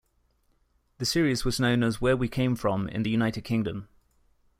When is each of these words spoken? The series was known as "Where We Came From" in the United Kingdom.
The 0.97 1.05
series 1.05 1.45
was 1.45 1.59
known 1.59 1.83
as 1.83 2.01
"Where 2.01 2.17
We 2.17 2.27
Came 2.27 2.55
From" 2.55 2.89
in 2.89 3.03
the 3.03 3.11
United 3.11 3.43
Kingdom. 3.43 3.87